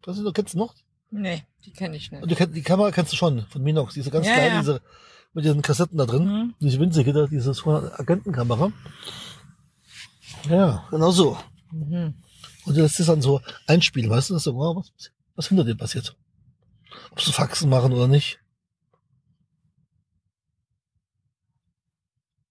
[0.03, 0.75] Das ist, du kennst du noch?
[1.11, 2.31] Nee, die kenne ich Und nicht.
[2.31, 4.61] du kennst, die Kamera kennst du schon, von Minox, diese ganz Ja, kleine, ja.
[4.61, 4.81] diese,
[5.35, 6.25] mit ihren Kassetten da drin.
[6.25, 6.55] Mhm.
[6.61, 8.73] Diese winzige, diese so Agentenkamera.
[10.49, 11.37] Ja, genau so.
[11.71, 12.15] Mhm.
[12.65, 14.35] Und das ist dann so einspielen, weißt du?
[14.35, 16.17] Das ist so, wow, was, was hinter dir passiert.
[17.11, 18.39] Ob sie Faxen machen oder nicht.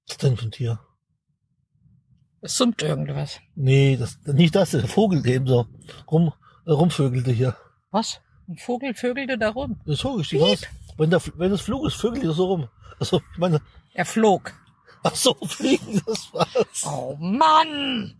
[0.07, 0.79] Was ist denn für ein Tier?
[2.41, 3.39] Es summt irgendwas.
[3.55, 5.67] Nee, das, nicht das, der Vogel, der eben so
[6.09, 6.33] rum,
[6.65, 7.55] äh, rumvögelte hier.
[7.91, 8.19] Was?
[8.47, 9.79] Ein Vogel vögelte da rum.
[9.85, 10.63] Das Vogel, ich weiß.
[10.97, 12.67] Wenn, der, wenn das Flug ist, vögelt das so rum.
[12.99, 13.61] Also, ich meine,
[13.93, 14.53] Er flog.
[15.03, 16.85] Ach so, fliegen, das war's.
[16.85, 18.19] Oh Mann!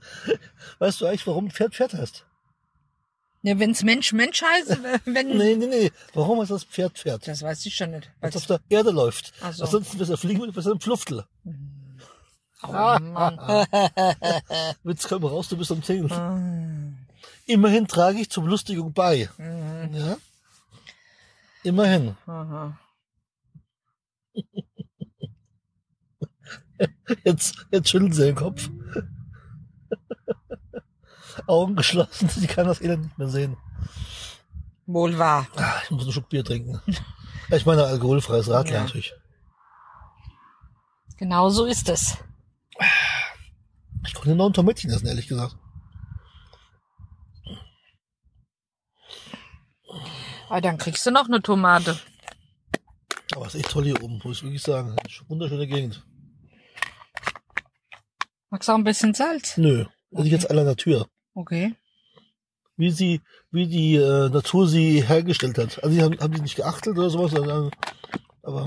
[0.80, 2.26] Weißt du eigentlich, warum Pferd Pferd heißt?
[3.44, 5.30] Ja, wenn's Mensch Mensch heißt, äh, wenn...
[5.38, 5.92] Nee, nee, nee.
[6.14, 7.28] Warum heißt das Pferd Pferd?
[7.28, 8.12] Das weiß ich schon nicht.
[8.22, 9.34] Als Weil's- auf der Erde läuft.
[9.42, 9.64] Ach so.
[9.64, 11.26] Ansonsten wirst du fliegen mit einem Pfluftel.
[12.64, 13.40] Oh Mann.
[14.84, 16.04] Witz, komm raus, du bist am Zehn.
[16.06, 16.98] Mhm.
[17.48, 19.28] Immerhin trage ich zur Belustigung bei.
[19.38, 19.90] Mhm.
[19.96, 20.18] Ja?
[21.64, 22.16] Immerhin.
[22.28, 22.78] Aha.
[27.24, 28.70] Jetzt, jetzt schütteln sie den Kopf.
[31.48, 33.58] Augen geschlossen, sie kann das Elend nicht mehr sehen.
[34.86, 35.48] Wohl wahr.
[35.56, 36.82] Ah, ich muss einen Schluck Bier trinken.
[37.50, 38.82] Ich meine, alkoholfreies Radler Ja.
[38.82, 39.14] natürlich.
[41.18, 42.18] Genau so ist es.
[44.08, 45.56] Ich konnte noch ein Tomätchen essen, ehrlich gesagt.
[50.50, 51.98] Ah, dann kriegst du noch eine Tomate.
[53.36, 54.96] Aber es ist echt toll hier oben, muss ich wirklich sagen.
[55.28, 56.04] Wunderschöne Gegend.
[58.52, 59.58] Magst du auch ein bisschen Salz?
[59.58, 60.30] Nö, ist Okay.
[60.30, 61.08] jetzt aller Natur.
[61.34, 61.74] Okay.
[62.76, 65.82] Wie sie, wie die äh, Natur sie hergestellt hat.
[65.84, 67.72] Also sie haben, haben die nicht geachtet oder sowas, sondern,
[68.44, 68.66] aber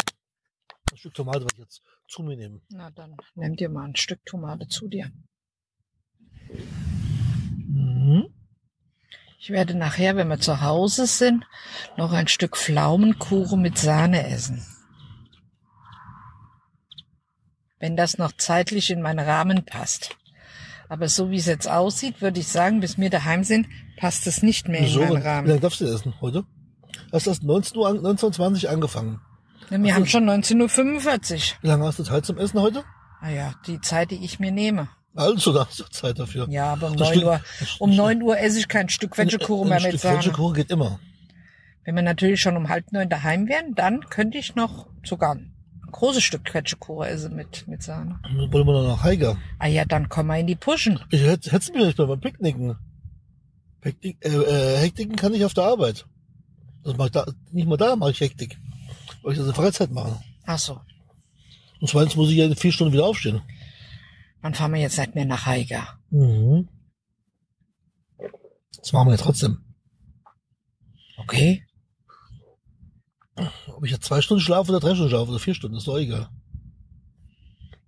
[0.90, 2.62] ein Stück Tomate werde ich jetzt zu mir nehmen.
[2.70, 5.10] Na dann nimm dir mal ein Stück Tomate zu dir.
[7.68, 8.32] Mhm.
[9.38, 11.44] Ich werde nachher, wenn wir zu Hause sind,
[11.98, 14.64] noch ein Stück Pflaumenkuchen mit Sahne essen.
[17.84, 20.16] Wenn das noch zeitlich in meinen Rahmen passt.
[20.88, 23.66] Aber so wie es jetzt aussieht, würde ich sagen, bis wir daheim sind,
[23.98, 25.02] passt es nicht mehr Wieso?
[25.02, 25.48] in Wie meinen Rahmen.
[25.48, 26.44] lange darfst du essen heute?
[27.12, 29.20] Hast du erst 19 Uhr, an- 19.20 Uhr angefangen.
[29.68, 31.58] Ja, wir haben schon 19.45 Uhr.
[31.60, 32.84] Wie lange hast du Zeit zum Essen heute?
[33.20, 34.88] Ah ja, die Zeit, die ich mir nehme.
[35.14, 36.46] Also, da hast du Zeit dafür.
[36.48, 37.26] Ja, aber um Das 9 stimmt.
[37.26, 37.40] Uhr,
[37.80, 40.14] um 9 Uhr esse ich kein Stück Quetschekuchen mehr mit Sahne.
[40.20, 41.00] Quetschekuchen geht immer.
[41.84, 45.36] Wenn wir natürlich schon um halb neun daheim wären, dann könnte ich noch sogar
[45.94, 48.18] großes Stück Quetschekuchen essen mit, mit Sahne.
[48.22, 49.36] Dann wollen wir noch nach Heiger.
[49.58, 50.98] Ah ja, dann kommen wir in die Puschen.
[51.10, 52.76] Ich hätte, hättest du mir nicht beim Picknicken.
[53.80, 56.06] Picknick, äh, äh, Hektiken kann ich auf der Arbeit.
[56.82, 58.58] Das mach ich da, nicht mal da mache ich Hektik.
[59.22, 60.20] Weil ich das in Freizeit mache.
[60.44, 60.80] Ach so,
[61.80, 63.40] Und zweitens muss ich ja in vier Stunden wieder aufstehen.
[64.42, 65.98] dann fahren wir jetzt nicht mehr nach Haiger.
[66.10, 66.68] Mhm.
[68.78, 69.64] Das machen wir ja trotzdem.
[71.16, 71.64] Okay.
[73.84, 75.98] Ob ich jetzt zwei Stunden schlafe oder drei Stunden schlafe oder vier Stunden, ist doch
[75.98, 76.30] egal.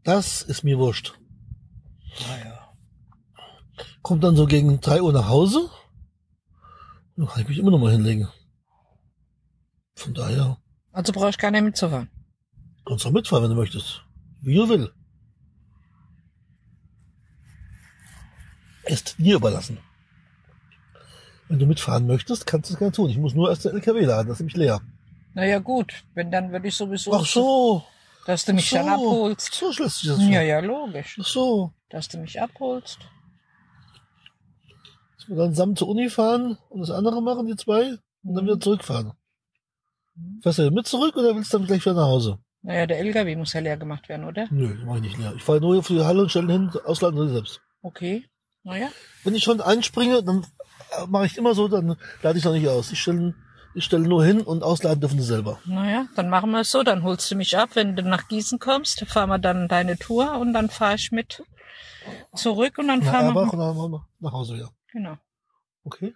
[0.05, 1.15] Das ist mir wurscht.
[2.29, 2.75] Naja.
[4.03, 5.71] Kommt dann so gegen drei Uhr nach Hause.
[7.17, 8.29] Dann kann ich mich immer noch mal hinlegen.
[9.95, 10.59] Von daher
[10.93, 12.11] Also brauche ich gar nicht mitzufahren.
[12.85, 14.03] kannst auch mitfahren, wenn du möchtest.
[14.43, 14.93] Wie du willst.
[18.85, 19.79] Ist dir überlassen.
[21.49, 23.09] Wenn du mitfahren möchtest, kannst du es gerne tun.
[23.09, 24.83] Ich muss nur erst den LKW laden, das ist nämlich leer.
[25.37, 27.85] Naja gut, wenn dann würde ich sowieso, Ach so.
[28.27, 29.11] dass du mich Ach dann so.
[29.11, 29.53] abholst.
[29.55, 31.19] So schlägt sich das Ja, ja, logisch.
[31.21, 31.73] Ach so.
[31.91, 32.99] Dass du mich abholst.
[35.19, 38.45] Dass wir dann zusammen zur Uni fahren und das andere machen, die zwei, und dann
[38.45, 38.49] Mhm.
[38.49, 39.13] wieder zurückfahren.
[40.43, 42.39] Fährst du mit zurück oder willst du dann gleich wieder nach Hause?
[42.63, 44.47] Naja, der LKW muss ja leer gemacht werden, oder?
[44.51, 45.35] Nö, mach ich nicht leer.
[45.37, 47.61] Ich fahre nur für die Halle und stelle hin, ausladen selbst.
[47.83, 48.25] Okay.
[48.65, 48.89] Naja.
[49.23, 50.47] Wenn ich schon einspringe, dann
[50.99, 52.91] äh, mache ich immer so, dann lade ich noch nicht aus.
[52.91, 53.35] Ich stelle
[53.77, 55.59] ich stelle nur hin und ausladen dürfen sie selber.
[55.67, 56.83] Naja, dann machen wir es so.
[56.83, 59.07] Dann holst du mich ab, wenn du nach Gießen kommst.
[59.07, 61.43] Fahren wir dann deine Tour und dann fahre ich mit
[62.35, 63.45] zurück und dann Na, fahren wir.
[63.45, 64.71] machen wir nach Hause wieder.
[64.93, 65.17] Genau.
[65.85, 66.15] Okay.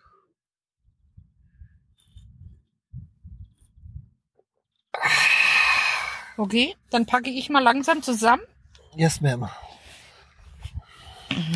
[6.36, 8.42] Okay, dann packe ich mal langsam zusammen.
[8.96, 9.48] Yes, ma'am.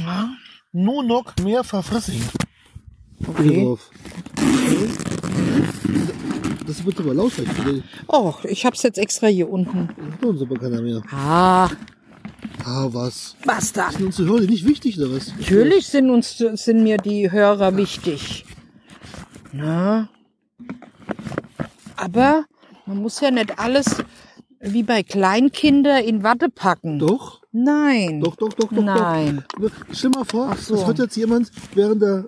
[0.00, 0.28] Ja.
[0.72, 2.28] Nur noch mehr verfrissigen.
[3.26, 3.64] Okay.
[3.64, 3.90] Drauf.
[6.66, 7.82] Das wird aber laut sein.
[8.08, 9.88] Oh, ich hab's jetzt extra hier unten.
[10.24, 11.02] Uns aber keiner mehr.
[11.12, 11.68] Ah,
[12.64, 13.36] Ah, was?
[13.44, 13.92] was dann?
[13.92, 15.34] Sind unsere Hörer nicht wichtig, oder was?
[15.38, 18.46] Natürlich sind uns sind mir die Hörer wichtig.
[19.52, 20.08] Na?
[21.96, 22.44] Aber
[22.86, 23.96] man muss ja nicht alles
[24.60, 26.98] wie bei Kleinkindern in Watte packen.
[26.98, 28.20] Doch, Nein.
[28.22, 28.82] doch, doch, doch, doch.
[28.82, 29.44] Nein.
[29.60, 29.70] Doch.
[29.92, 30.74] Stell mal vor, so.
[30.76, 32.26] das hört jetzt jemand während der,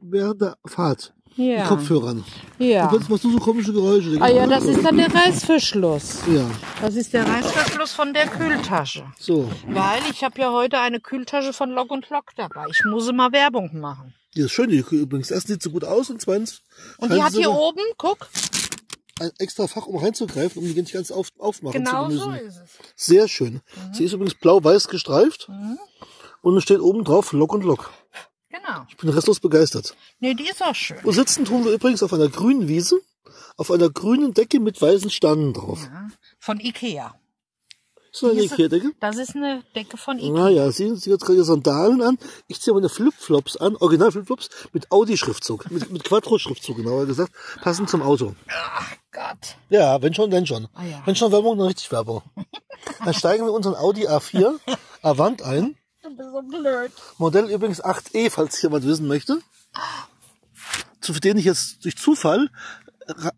[0.00, 1.12] während der Fahrt.
[1.36, 1.58] Ja.
[1.60, 2.24] mit Kopfhörern.
[2.58, 2.88] Ja.
[2.88, 4.16] Und jetzt machst du so komische Geräusche.
[4.20, 6.20] Ah ja, das ist dann der Reißverschluss.
[6.32, 6.48] Ja,
[6.80, 9.04] Das ist der Reißverschluss von der Kühltasche.
[9.18, 9.50] so.
[9.68, 12.64] Weil ich habe ja heute eine Kühltasche von Lock und Lock dabei.
[12.70, 14.14] Ich muss mal Werbung machen.
[14.34, 15.30] Die ist schön, die übrigens.
[15.30, 16.62] Erstens sieht sie gut aus und zweitens
[16.98, 18.28] Und die hat hier oben, guck,
[19.18, 22.46] ein extra Fach, um reinzugreifen, um die nicht ganz auf, aufmachen genau zu so müssen.
[22.46, 22.70] ist es.
[23.06, 23.60] Sehr schön.
[23.92, 25.48] Sie ist übrigens blau-weiß gestreift
[26.42, 27.90] und es steht oben drauf Lock und Lock.
[28.66, 28.86] Genau.
[28.88, 29.96] Ich bin restlos begeistert.
[30.18, 30.98] Nee, die ist auch schön.
[31.04, 33.00] Und sitzen tun wir übrigens auf einer grünen Wiese,
[33.56, 35.80] auf einer grünen Decke mit weißen Sternen drauf.
[35.84, 36.08] Ja.
[36.38, 37.14] Von Ikea.
[38.12, 38.92] Ist das eine Ikea-Decke?
[38.98, 40.32] Das ist eine Decke von Ikea.
[40.32, 42.18] Naja, sie sie hat gerade Sandalen an.
[42.48, 47.90] Ich ziehe meine Flipflops an, original Flipflops, mit Audi-Schriftzug, mit, mit Quattro-Schriftzug, genauer gesagt, passend
[47.90, 48.34] zum Auto.
[48.48, 49.56] Ach Gott.
[49.68, 50.66] Ja, wenn schon, dann schon.
[50.72, 51.02] Ah, ja.
[51.04, 52.22] Wenn schon Werbung, dann richtig Werbung.
[53.04, 54.60] Dann steigen wir unseren Audi A4
[55.02, 55.76] Avant ein.
[56.06, 56.92] Du bist so blöd.
[57.18, 59.40] Modell übrigens 8E, falls jemand wissen möchte.
[61.00, 62.48] Zu denen ich jetzt durch Zufall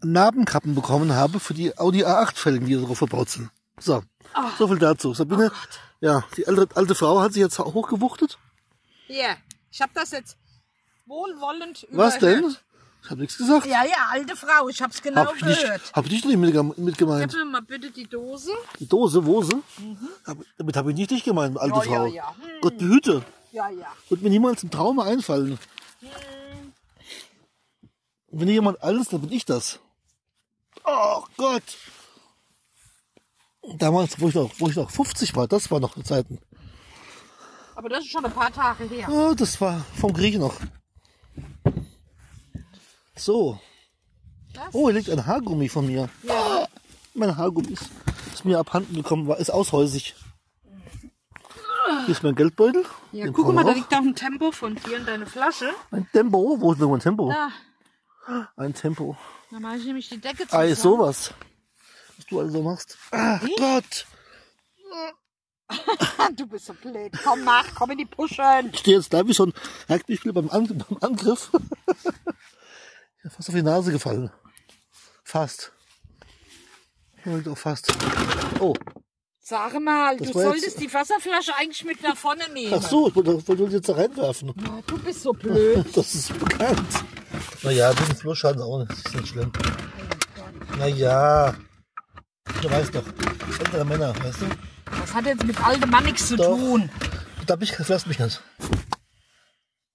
[0.02, 3.50] Narbenkappen bekommen habe für die Audi A8-Felgen, die darauf verbaut sind.
[3.80, 4.02] So,
[4.58, 5.14] so viel dazu.
[5.14, 5.50] Sabine,
[6.00, 8.38] ja, die alte, alte Frau hat sich jetzt hochgewuchtet.
[9.06, 9.36] Hier,
[9.70, 10.36] ich habe das jetzt
[11.06, 12.44] wohlwollend Was überhört.
[12.44, 12.56] denn?
[13.08, 13.64] Ich habe nichts gesagt.
[13.64, 15.92] Ja, ja, alte Frau, ich hab's genau hab ich nicht, gehört.
[15.94, 17.32] hab ich nicht mit, mit gemeint.
[17.32, 18.52] Gib mir mal bitte die Dose.
[18.78, 19.62] Die Dose, wo sie?
[20.26, 21.80] Hab, damit habe ich nicht dich gemeint, alte Mhm.
[21.80, 22.06] Ja, Frau.
[22.08, 22.28] ja, ja.
[22.36, 22.60] Hm.
[22.60, 23.24] Gott behüte.
[23.50, 23.86] Ja, ja.
[24.10, 25.58] Wird mir niemals im Traum einfallen.
[28.26, 29.78] Und wenn jemand alles, dann bin ich das.
[30.84, 31.62] Oh Gott.
[33.78, 36.38] Damals, wo ich noch, wo ich noch 50 war, das war noch Zeiten.
[37.74, 39.08] Aber das ist schon ein paar Tage her.
[39.10, 40.56] Oh, das war vom Krieg noch.
[43.18, 43.58] So.
[44.54, 44.72] Das?
[44.72, 46.08] Oh, hier liegt ein Haargummi von mir.
[46.22, 46.66] Ja.
[47.14, 47.90] Mein Haargummi ist,
[48.32, 50.14] ist mir abhanden gekommen, war, ist aushäusig.
[52.04, 52.84] Hier ist mein Geldbeutel.
[53.12, 55.70] Ja, Den guck mal, da liegt auch ein Tempo von dir in deine Flasche.
[55.90, 56.56] Ein Tempo.
[56.60, 57.32] Wo ist denn mein Tempo?
[58.26, 59.16] Da, Ein Tempo.
[59.50, 60.62] da mache ich nämlich die Decke zusammen.
[60.62, 61.32] Ei, sowas.
[62.16, 62.98] Was du also machst.
[63.10, 64.06] Ach Gott.
[66.34, 67.12] Du bist so blöd.
[67.24, 68.70] Komm nach, komm in die Puschen.
[68.72, 69.52] Ich stehe jetzt da wie ein
[69.88, 71.50] Rugby-Spieler beim, An beim Angriff.
[73.28, 74.30] ja, fast auf die Nase gefallen.
[75.24, 75.72] Fast.
[77.24, 77.92] Ja, auch fast.
[78.60, 78.74] Oh.
[79.40, 82.74] Sag mal, Das du war jetzt- solltest die Wasserflasche eigentlich mit nach vorne nehmen.
[82.76, 84.52] Ach so, ich wollte, wollte jetzt da reinwerfen.
[84.56, 85.86] Ja, Du bist so blöd.
[85.94, 86.88] Das ist bekannt.
[87.62, 88.90] Naja, den Fluss schaden auch nicht.
[88.90, 89.52] Das ist nicht schlimm.
[90.78, 91.54] Naja.
[92.62, 93.04] Du weißt doch.
[93.58, 94.46] Ältere Männer, weißt du?
[95.00, 96.56] Das hat jetzt mit altem Mann nichts zu Doch.
[96.56, 96.90] tun.
[97.46, 98.42] Da bin ich, lass mich nicht.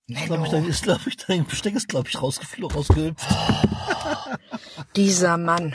[0.07, 3.25] Ich glaube, ich, dein, ist, glaub ich, dein Besteck ist, glaube ich, rausgeflogen, rausgehüpft.
[4.97, 5.73] Dieser Mann.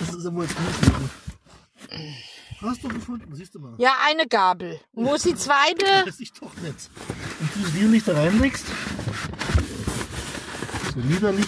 [0.00, 2.14] Das ist ja wohl jetzt nicht.
[2.62, 3.34] Hast du gefunden?
[3.34, 3.74] Siehst du mal.
[3.76, 4.80] Ja, eine Gabel.
[4.94, 5.84] Wo ist die zweite?
[6.06, 6.90] Weiß ich doch nicht.
[7.40, 8.64] Und du die nicht da reinlegst.
[10.94, 11.46] So liederlich.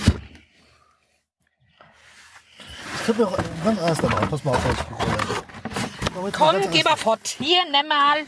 [2.96, 4.26] Ich könnte auch einen Ast dabei.
[4.26, 6.32] Pass mal auf, was ich.
[6.32, 7.36] Komm, geh mal fort.
[7.38, 8.24] Hier, nimm mal.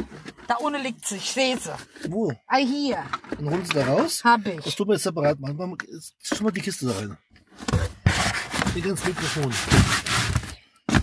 [0.49, 1.17] Da unten liegt sie.
[1.17, 1.75] Ich sehe sie.
[2.11, 2.33] Wo?
[2.47, 3.05] Ah, hier.
[3.37, 4.23] Dann holst du da raus.
[4.25, 4.75] Hab Das ich.
[4.77, 5.57] tun wir jetzt separat machen.
[5.59, 5.77] Mach mal-
[6.43, 7.17] mal die Kiste da rein.
[8.75, 9.53] Hier ganz Mikrofon.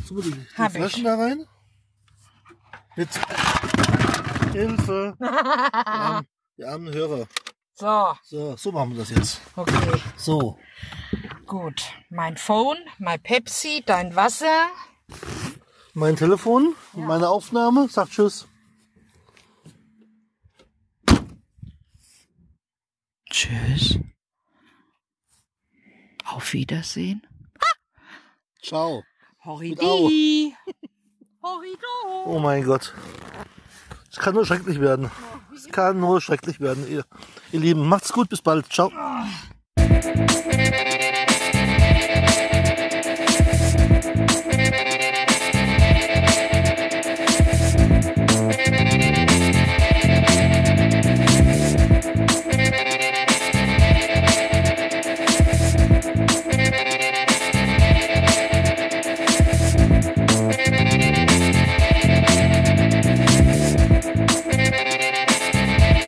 [0.07, 0.77] Tun wir die, die Hab ich.
[0.77, 1.45] Flaschen da rein.
[2.95, 3.09] Mit
[4.53, 5.15] Hilfe.
[5.19, 6.27] Die armen,
[6.57, 7.27] die armen Hörer.
[7.73, 9.41] So, So, so machen wir das jetzt.
[9.57, 10.01] okay.
[10.15, 10.57] So.
[11.45, 11.83] Gut.
[12.09, 14.67] Mein Phone, mein Pepsi, dein Wasser.
[15.93, 18.47] Mein Telefon, meine Aufnahme, sagt Tschüss.
[23.45, 23.99] Tschüss.
[26.25, 27.21] Auf Wiedersehen.
[28.61, 29.03] Ciao.
[29.43, 30.55] Horridi.
[31.43, 32.23] Horrido.
[32.25, 32.95] Oh mein Gott.
[34.11, 35.11] Es kann nur schrecklich werden.
[35.55, 37.05] Es kann nur schrecklich werden, ihr,
[37.51, 37.87] ihr Lieben.
[37.87, 38.71] Macht's gut, bis bald.
[38.73, 38.91] Ciao.